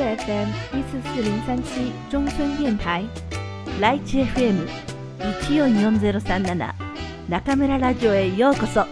[0.00, 3.06] FM 一四四零三七中村電台
[3.80, 4.66] ライチ FM
[5.46, 6.74] 一四四ゼロ三七
[7.28, 8.84] 中村ラジオへようこそ。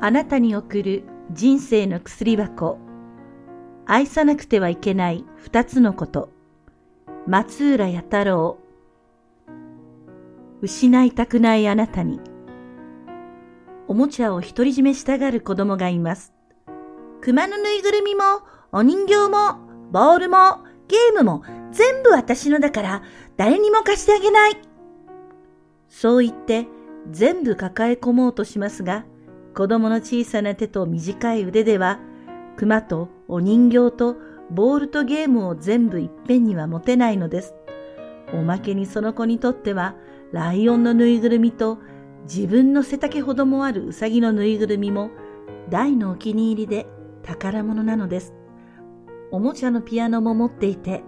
[0.00, 2.78] あなたに送る人生の薬箱。
[3.86, 6.28] 愛さなくてはいけない二つのこと。
[7.26, 8.58] 松浦弥太郎。
[10.60, 12.31] 失いたくないあなたに。
[13.88, 16.32] おもちゃを独り占めしたがる子供がいます。
[17.20, 18.22] 熊のぬいぐるみも、
[18.72, 19.58] お人形も、
[19.90, 21.42] ボールも、ゲームも
[21.72, 23.02] 全部私のだから
[23.36, 24.56] 誰にも貸してあげない。
[25.88, 26.66] そう言って
[27.10, 29.04] 全部抱え込もうとしますが、
[29.54, 31.98] 子供の小さな手と短い腕では、
[32.56, 34.16] 熊とお人形と
[34.50, 37.54] ボールとゲームを全部いっぺんには持てないのです。
[38.32, 39.94] おまけにその子にとっては、
[40.32, 41.78] ライオンのぬいぐるみと
[42.24, 45.10] 自分の背丈ほどもあるうさぎのぬいぐるみも
[45.68, 46.86] 大のお気に入りで
[47.22, 48.34] 宝物なのです。
[49.30, 51.02] おもちゃのピアノも持っていて、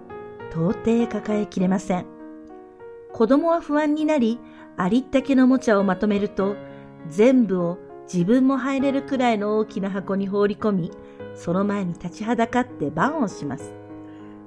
[0.51, 2.07] 到底抱えきれません。
[3.13, 4.41] 子供は不安になり、
[4.77, 6.57] ありったけのおもちゃをまとめると、
[7.09, 7.79] 全部を
[8.13, 10.91] 自分も入れるくらいの大きな箱に放り込み、
[11.35, 13.75] その前に立ちはだかって番をします。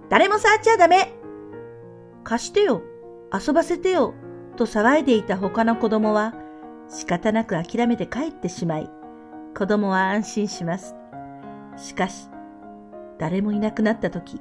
[0.09, 1.13] 誰も触っちゃダメ
[2.23, 2.81] 貸してよ
[3.33, 4.13] 遊ばせてよ
[4.55, 6.33] と騒いでいた他の子供は
[6.89, 8.89] 仕方なく諦めて帰ってしまい、
[9.57, 10.95] 子供は安心します。
[11.75, 12.29] しかし、
[13.19, 14.39] 誰もいなくなった時、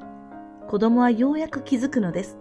[0.68, 2.38] 子供はようやく気づくのです。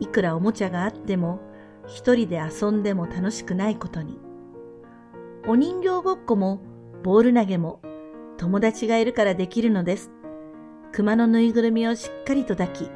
[0.00, 1.40] いくらおもちゃがあっても、
[1.86, 4.20] 一人で遊んでも楽しくないことに。
[5.46, 6.60] お人形ごっこも
[7.02, 7.80] ボール投げも
[8.36, 10.10] 友達がいるからできるのです。
[10.92, 12.90] 熊のぬいぐるみをしっかりと抱き、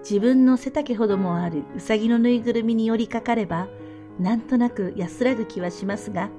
[0.00, 3.68] 自分の背丈ほどもあるうさぎのぬいぐるみに寄りかかれば、
[4.18, 6.30] なんとなく安らぐ気はしますが、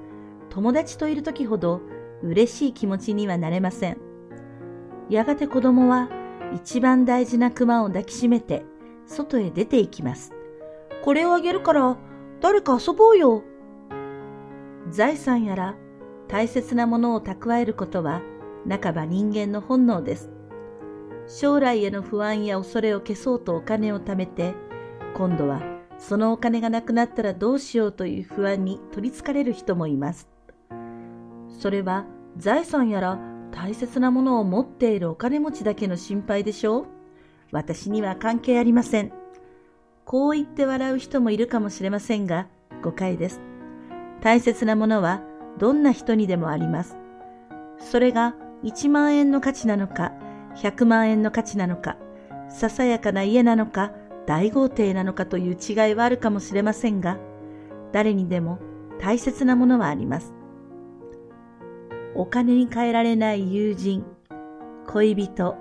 [0.50, 1.82] 友達といる時ほど
[2.24, 3.98] 嬉しい気持ちにはなれません。
[5.10, 6.10] やがて子供は
[6.54, 8.66] 一番大事な熊を抱きしめて
[9.06, 10.34] 外へ出て行きます。
[11.04, 11.98] これをあげるから
[12.42, 13.44] 誰か遊ぼうよ
[14.90, 15.76] 財産やら
[16.28, 18.22] 大切なものを蓄えることは
[18.68, 20.32] 半ば人間の本能です。
[21.28, 24.54] 将来への不安や恐れを消そうとお金を貯めて、
[25.16, 30.28] 今度はそのお金がなくなったらどうしようという不安に取りつかれる人もいます。
[31.50, 32.06] それは
[32.38, 33.20] 財産やら
[33.52, 36.86] 大切なものを持っているお金持ちだけの心配でしょう
[37.52, 39.14] 私には関係ありません。
[40.04, 42.48] こう言って笑う人もいるかもしれませんが、
[42.84, 43.42] 誤解です。
[44.22, 45.22] 大切なものは
[45.58, 46.98] どんな人にでもあります。
[47.80, 50.12] それが1万円の価値なのか、
[50.58, 51.98] 100万円の価値なのか、
[52.50, 53.92] ささやかな家なのか、
[54.26, 57.18] 大豪邸なのかという違いはあるかもしれませんが、
[57.92, 58.60] 誰にでも
[59.00, 60.34] 大切なものはあります。
[62.16, 64.06] お金に換えられない友人、
[64.88, 65.58] 恋人、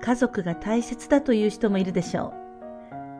[0.00, 2.32] 家族が大切だという人もいるでしょ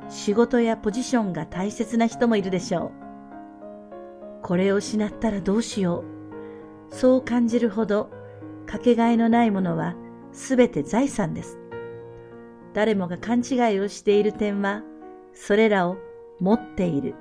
[0.08, 0.12] う。
[0.12, 2.92] 仕事やポジションが大切な人もいるでしょ
[4.40, 4.42] う。
[4.42, 6.04] これを失ったらどうしよ
[6.90, 6.94] う。
[6.94, 8.10] そう感じるほど
[8.66, 9.96] かけがえのないものは
[10.32, 11.58] すべて財産です。
[12.76, 14.82] 誰もが勘違いをしている点は、
[15.32, 15.96] それらを
[16.40, 17.14] 持っている、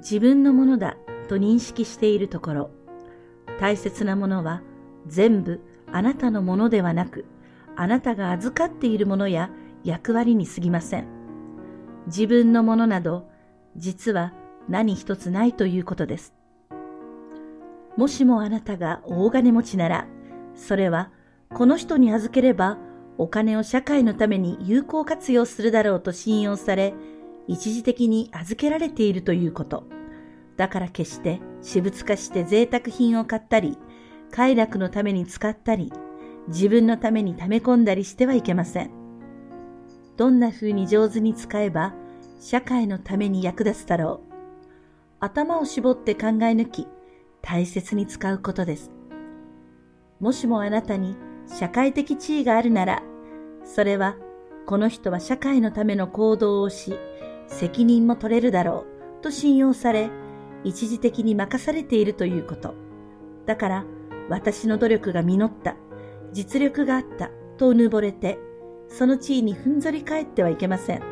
[0.00, 0.98] 自分のものだ
[1.30, 2.70] と認識しているところ、
[3.58, 4.60] 大切なものは
[5.06, 7.24] 全部あなたのものではなく、
[7.74, 9.48] あなたが預かっているものや
[9.82, 11.06] 役割に過ぎません。
[12.08, 13.30] 自分のものなど、
[13.78, 14.34] 実は
[14.68, 16.34] 何一つないということです。
[17.96, 20.06] もしもあなたが大金持ちなら、
[20.54, 21.10] それは
[21.48, 22.76] この人に預ければ
[23.18, 26.94] お金を社会のために有効活用するだろうと信用され、
[27.48, 29.84] 一時的に預けられているということ。
[30.56, 33.78] だから決して私物化して贅沢品を買ったり、
[34.30, 35.92] 快楽のために使ったり、
[36.48, 38.90] 自分のために溜め込んだりしてはいけません。
[40.16, 41.94] どんな風に上手に使えば、
[42.40, 44.32] 社会のために役立つだろう。
[45.20, 46.88] 頭を絞って考え抜き、
[47.42, 48.90] 大切に使うことです。
[50.20, 51.16] もしもあなたに
[51.58, 53.02] 社会的地位があるなら、
[53.64, 54.16] それは
[54.66, 56.98] この人は社会のための行動をし、
[57.46, 58.86] 責任も取れるだろ
[59.20, 60.10] うと信用され、
[60.64, 62.74] 一時的に任されているということ。
[63.46, 63.84] だから
[64.28, 65.76] 私の努力が実った、
[66.32, 68.38] 実力があったとうぬぼれて、
[68.88, 71.02] その地位にふんぞり返ってはいけません。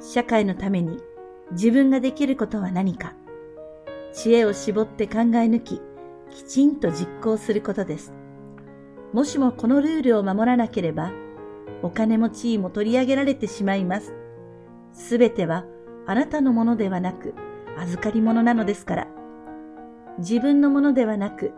[0.00, 0.98] 社会のために
[1.50, 3.14] 自分ができることは何か。
[4.12, 5.82] 知恵を絞って考え抜き、
[6.30, 8.17] きちんと実行することです。
[9.12, 11.12] もしもこのルールを守らなければ、
[11.82, 14.14] お金も地位も取り上げられてしまいます。
[14.92, 15.64] すべては
[16.06, 17.34] あなたのものではなく、
[17.78, 19.08] 預かり物なのですから。
[20.18, 21.52] 自分のものではなく、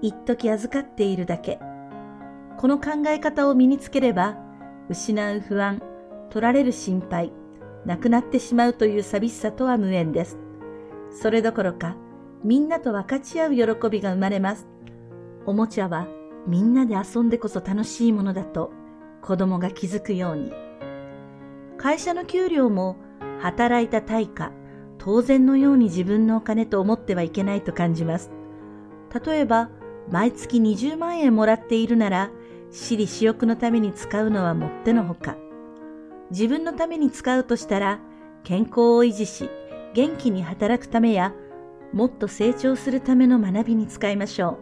[0.00, 1.58] 一時預かっているだけ。
[2.58, 4.36] この考え方を身につければ、
[4.88, 5.80] 失う不安、
[6.30, 7.32] 取られる心配、
[7.86, 10.38] なくなってしまうという寂しさとは無縁です。
[11.10, 11.96] それどころか、
[12.44, 14.66] みんなと分かち合う喜びが生まれます。
[15.46, 16.06] おもちゃは
[16.46, 18.72] みんなで遊んでこそ楽しいものだと
[19.20, 20.52] 子供が気づくように。
[21.78, 22.96] 会社の給料も
[23.40, 24.52] 働いた対価、
[24.98, 28.30] 当然のように自分のお金と思ってはいけないと感じます。
[29.24, 29.70] 例えば、
[30.10, 32.30] 毎月20万円もらっているなら、
[32.70, 35.36] 私利私欲のために使うのはもってのほか。
[36.30, 38.00] 自分のために使うとしたら、
[38.44, 39.50] 健康を維持し、
[39.94, 41.34] 元気に働くためや、
[41.92, 44.58] もっと成長するための学びに使いましょ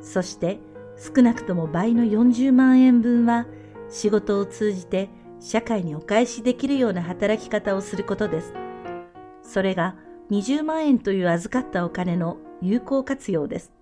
[0.00, 0.04] う。
[0.04, 0.58] そして、
[0.96, 3.46] 少なくとも倍の40万円分は、
[3.88, 5.10] 仕事を通じて
[5.40, 8.54] 社会にお返しできるような働き方をすることです。
[9.42, 9.94] それが
[10.30, 13.72] 20万円という預かったお金の有効活用です。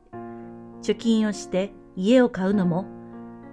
[0.82, 2.84] 貯金をして家を買うのも、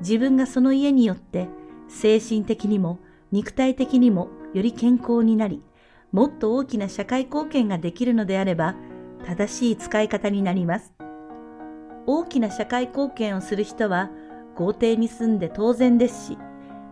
[0.01, 1.47] 自分がその家によって
[1.87, 2.99] 精神的にも
[3.31, 5.63] 肉体的にもより健康になり、
[6.11, 8.75] もっと大きな社会貢献ができるのであれば、
[9.25, 10.93] 正しい使い方になります。
[12.13, 14.09] 大きな社会貢献をする人は
[14.55, 16.37] 豪邸に住んで当然ですし、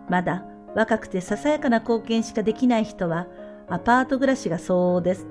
[0.08, 0.46] まだ
[0.76, 3.28] 若くてささやかな貢献しかできない人は
[3.68, 5.28] アパート暮らしが相応です。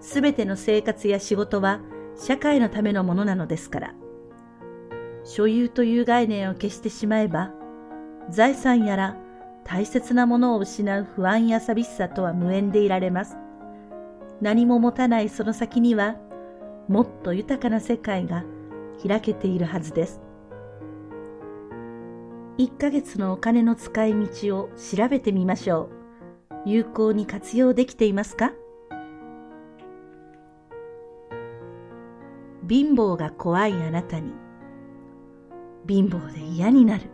[0.00, 1.80] すべての生活や仕事は
[2.16, 3.94] 社会のためのものなのですから。
[5.22, 7.52] 所有という概念を消してしまえば、
[8.28, 9.16] 財産やら
[9.64, 13.36] 大切なものを失う不安や寂しさとは無縁でいられます。
[14.40, 16.16] 何も持たないその先には、
[16.88, 18.42] もっと豊かな世界が
[19.06, 20.20] 開けているはずです。
[22.58, 25.88] 1ヶ月のお金の使い道を調べてみましょ
[26.64, 26.68] う。
[26.68, 28.52] 有効に活用できていますか？
[32.68, 34.32] 貧乏が怖いあなたに。
[35.88, 37.04] 貧乏で嫌になる。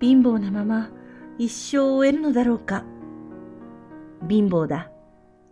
[0.00, 0.90] 貧乏なまま
[1.38, 2.84] 一生を終えるのだろうか。
[4.28, 4.90] 貧乏だ。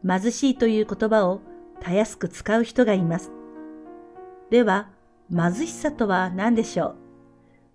[0.06, 1.40] 貧しいという言葉を
[1.80, 3.32] たやすく使う人がいます。
[4.50, 4.88] では
[5.32, 6.96] 貧しさとは何でしょ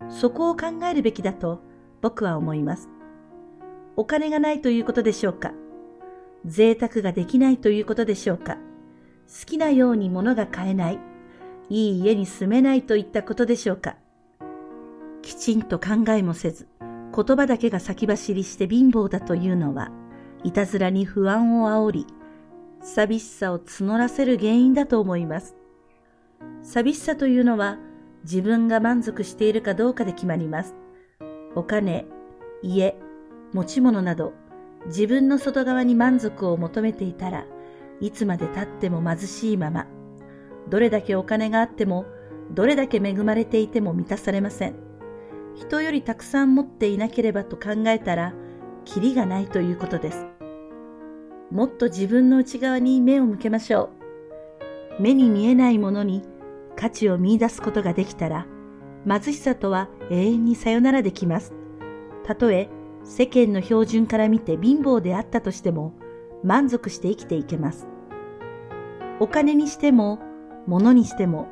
[0.02, 0.12] う？
[0.12, 1.62] そこを考えるべきだと
[2.02, 2.90] 僕は思います。
[3.96, 5.54] お金がないということでしょうか？
[6.46, 8.56] 贅沢ができないということでしょうか？
[8.56, 11.00] 好きなように物が買えない、
[11.70, 13.96] いい家に住めないといったことでしょうか？
[15.22, 19.92] きちんと考えもせず、言葉だけが先走りして貧乏だというのは、
[20.44, 22.08] いたずらに不安を煽り、
[22.82, 25.56] 寂しさを募らせる原因だと思います。
[26.64, 27.78] 寂しさというのは、
[28.24, 30.76] 自分が満足しているかどうかで決まります。
[31.56, 32.06] お金、
[32.62, 32.96] 家、
[33.54, 34.34] 持ち物など、
[34.88, 37.46] 自分の外側に満足を求めていたら
[38.02, 39.88] いつまで経っても貧しいまま、
[40.70, 42.06] どれだけお金があっても、
[42.52, 44.76] どれだけ恵まれていても満たされません。
[45.56, 48.34] 人よりたくさん持っていなければと考えたら、
[48.84, 50.28] キリがないということです。
[51.52, 54.05] もっと自分の内側に目を向けましょう。
[55.00, 56.24] 目に見えないものに
[56.76, 58.48] 価値を見出すことができたら、
[59.08, 61.54] 貧しさとは永遠にさよならできます。
[62.24, 62.70] たとえ
[63.04, 65.94] 世間の標準から見て貧乏であったとしても、
[66.44, 67.88] 満足して生きていけます。
[69.20, 70.20] お金にしても、
[70.68, 71.48] 物にしても、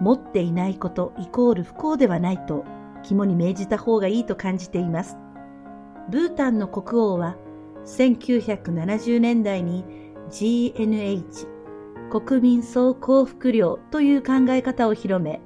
[0.00, 2.64] 持っていないことイコール不幸ではないと
[3.02, 5.16] 肝に銘じた方がいいと感じています。
[6.10, 7.36] ブータンの国王は
[7.84, 9.84] 1970年代に
[10.30, 11.59] GNH
[12.10, 15.40] 国民総幸福量という考え方を広め、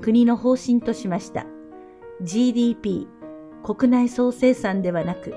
[0.00, 1.46] 国の方針としました。
[2.22, 3.06] GDP、
[3.62, 5.34] 国内総生産ではなく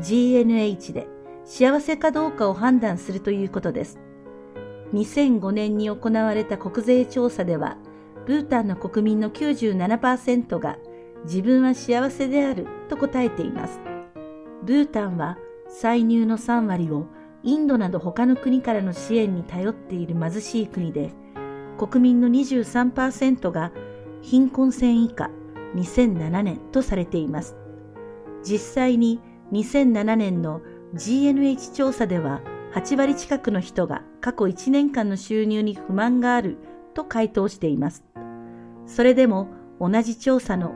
[0.00, 1.08] GNH で
[1.44, 3.98] 幸せかどうかを判断するということです。
[4.92, 7.76] 2005年に行われた国税調査では、
[8.24, 10.78] ブータンの国民の97%が
[11.24, 13.80] 自分は幸せであると答えています。
[14.62, 17.06] ブータンは歳入の3割を
[17.42, 21.12] インドなど他の国からの支援に頼っている貧しい国で、
[21.78, 23.72] 国民の23%が
[24.22, 25.30] 貧困線以下
[25.74, 27.56] 2007年とされています。
[28.42, 29.20] 実際に
[29.52, 30.60] 2007年の
[30.94, 32.42] GNH 調査では
[32.74, 36.58] 8割近くの人が過去1年間の収入に不満がある
[36.94, 38.04] と回答しています。
[38.86, 39.48] それでも
[39.80, 40.74] 同じ調査の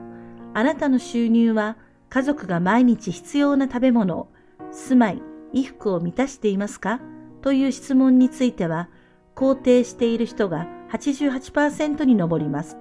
[0.54, 1.76] あなたの収入は
[2.08, 4.28] 家族が毎日必要な食べ物、
[4.70, 5.22] 住まい、
[5.54, 7.00] 衣服を満たしていますか？
[7.40, 8.90] という質問については、
[9.34, 12.76] 肯定している人が88%に上ります。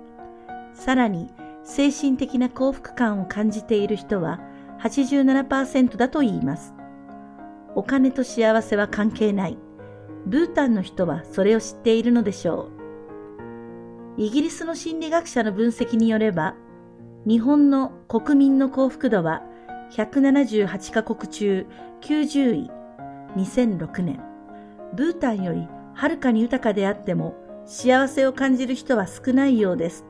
[0.74, 1.30] さらに、
[1.64, 4.42] 精神的な幸福感を感じている人は
[4.82, 6.74] 87%だと言います。
[7.76, 9.58] お金と幸せは関係ない。
[10.26, 12.70] ブータンの人はそれを知っているのでしょ
[14.18, 14.22] う。
[14.22, 16.56] イギリスの心理学者の分析によれば、
[17.26, 19.42] 日本の国民の幸福度は
[19.94, 21.66] 178カ国中
[22.04, 22.72] 90位、
[23.38, 24.20] 2006年。
[24.94, 27.34] ブータンよりはるかに豊かであっても
[27.66, 30.06] 幸せを感じる人は少ないようです。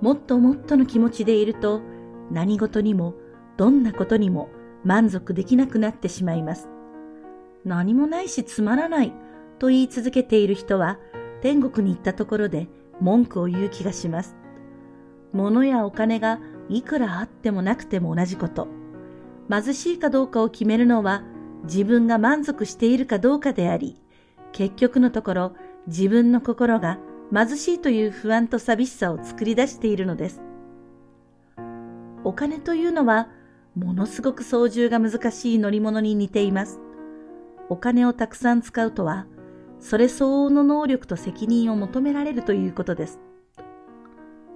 [0.00, 1.82] もっともっとの気持ちでいると
[2.32, 3.14] 何事にも
[3.56, 4.48] どんなことにも
[4.82, 6.68] 満足できなくなってしまいます。
[7.64, 9.12] 何もないしつまらない
[9.60, 10.98] と言い続けている人は
[11.42, 12.66] 天国に行ったところで
[13.00, 14.36] 文句を言う気がします。
[15.32, 18.66] 物やお金がいくらあってもなくても同じこと。
[19.50, 21.22] 貧しいかどうかを決めるのは
[21.64, 24.00] 自分が満足しているかどうかであり、
[24.52, 25.52] 結局のところ
[25.86, 26.98] 自分の心が
[27.32, 30.42] 貧しいという不安と寂しさを作り出しているのです。
[32.24, 33.28] お金というのは
[33.74, 36.80] ものすごく操縦が難しい乗り物に似ています。
[37.68, 39.26] お金をたくさん使うとは、
[39.78, 43.20] それ相応の能力と責任を求められるということです。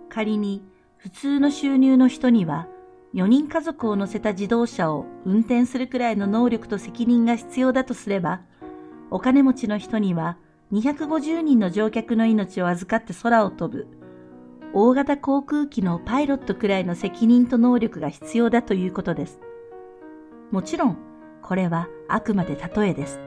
[0.09, 0.65] 仮に
[0.97, 2.69] 普通の収入の人には
[3.15, 8.41] 4人家族を乗せた自動車を運転するくらいの能力と責任が必要だとすれば、
[9.11, 10.39] お金持ちの人には
[10.73, 13.87] 250人の乗客の命を預かって空を飛ぶ、
[14.73, 19.39] 大型航空機のパイロットくらいの責任と能力が必要だということです。
[20.51, 20.97] もちろん、
[21.43, 23.21] これはあくまで例えです。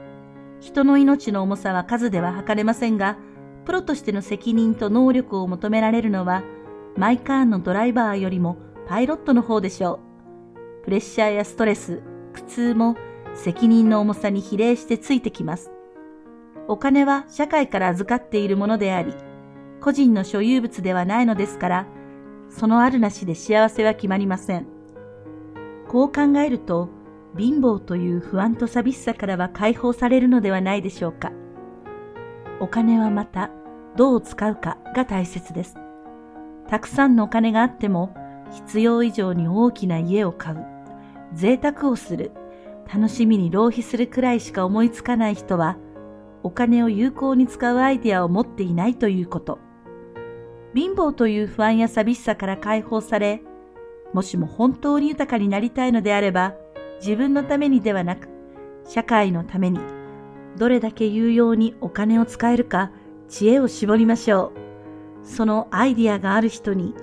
[0.60, 3.16] 人の命の重さは数では測れませんが、
[3.64, 6.42] プロとしての責任と能力を求められるのは、
[6.96, 10.00] マイカーンのドライバーよりもパイロットの方でしょ
[10.82, 10.84] う。
[10.84, 12.02] プレッシャーやストレス、
[12.32, 12.96] 苦痛も
[13.34, 15.72] 責任の重さに比例してついてきます。
[16.68, 19.14] お金は社会から預かっているものであり、
[19.80, 21.86] 個人の所有物ではないのですから、
[22.48, 24.66] そのあるなしで幸せは決まりません。
[25.88, 26.88] こう考えると、
[27.36, 31.32] 貧乏という不安と寂しさからは解放されるのではないでしょうか。
[32.60, 33.50] お金はまた、
[33.96, 35.76] どう使うかが大切です。
[36.68, 38.14] たくさんのお金があっても、
[38.52, 40.64] 必要以上に大きな家を買う、
[41.34, 42.32] 贅沢をする、
[42.92, 45.76] 楽しみに浪費するくらいしか思いつかない人は、
[46.42, 49.58] お金を有効に使うアイデアを持っていないということ。
[50.74, 53.42] 貧乏という不安や寂しさから解放され、
[54.12, 56.54] もしも本当に豊かになりたいのであれば、
[57.00, 58.28] 自分のためにではなく、
[58.84, 59.80] 社会のために、
[60.56, 62.92] どれだけ有用にお金を使えるか、
[63.28, 65.26] 知恵を絞りましょう。
[65.26, 66.94] そのアイディアがある人に、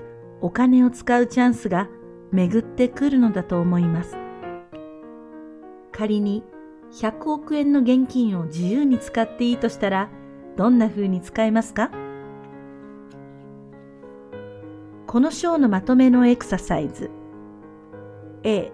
[0.44, 1.88] お金を使うチャンスが
[2.34, 4.18] 巡ってくるのだと思います。
[5.94, 6.44] 仮に
[6.92, 10.10] 100億円の現金を自由に使っていいとしたら、
[10.58, 11.92] どんな風に使いますか？
[15.08, 17.10] この章のまとめのエクササイズ。
[18.44, 18.74] A、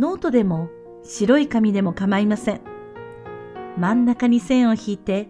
[0.00, 0.68] ノートでも
[1.04, 2.60] 白い紙でも構いません。
[3.78, 5.28] 真ん中に線を引いて、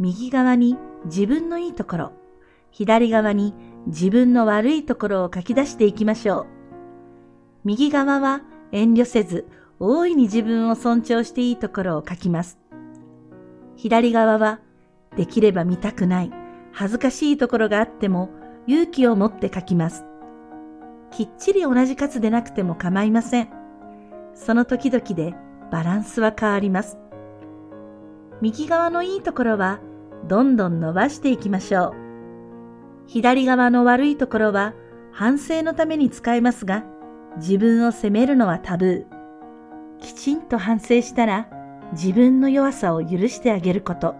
[0.00, 2.12] 右側に自分のいいところ、
[2.72, 3.54] 左側に
[3.86, 6.46] 自分の悪いところを書き出していきましょう。
[7.64, 9.46] 右側は遠慮せず
[9.78, 12.58] 大いに自分を尊重していいところを書きます。
[13.76, 14.60] 左側は、
[15.16, 16.32] できれば見たくない、
[16.72, 18.30] 恥ずかしいところがあっても
[18.66, 20.04] 勇気を持って書きます。
[21.10, 23.48] きっちり同じ数でなくても構いません。
[24.34, 25.34] その時々で
[25.70, 26.98] バランスは変わります。
[28.40, 29.80] 右側のいいところは
[30.26, 32.01] どんどん伸ばしていきましょう。
[33.06, 34.74] 左側の悪いところは
[35.12, 36.84] 反省のために使えますが、
[37.36, 40.00] 自分を責めるのはタブー。
[40.00, 41.48] きちんと反省したら
[41.92, 44.14] 自分の弱さを許してあげること。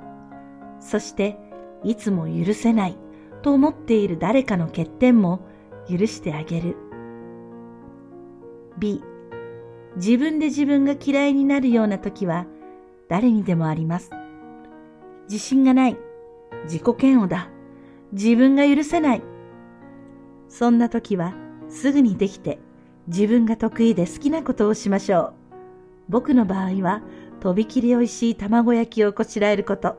[0.80, 1.38] そして
[1.82, 2.96] いつも許せない
[3.42, 5.40] と思っている誰かの欠点も
[5.88, 6.76] 許してあげる。
[8.78, 9.02] B、
[9.96, 12.46] 自分で自分が嫌いになるような時は
[13.08, 14.10] 誰にでもあります。
[15.24, 15.96] 自信がない。
[16.64, 17.51] 自己嫌悪だ。
[18.12, 19.22] 自分が許せない。
[20.48, 21.34] そんな時は
[21.68, 22.58] すぐにできて
[23.08, 25.34] 自分が得意で好きなことをしましょう。
[26.08, 27.02] 僕の場合は、
[27.40, 29.96] とびきり美味しい卵焼きをこしらえること。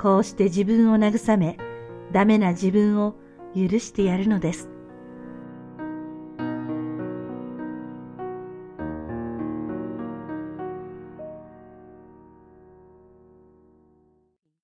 [0.00, 1.58] こうして自分を慰め、
[2.10, 3.14] ダメな自分を
[3.54, 4.68] 許してやるのです。